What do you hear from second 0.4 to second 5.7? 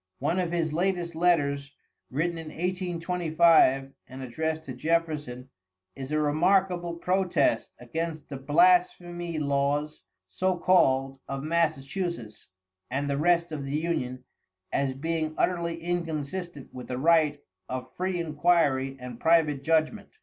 his latest letters, written in 1825, and addressed to Jefferson,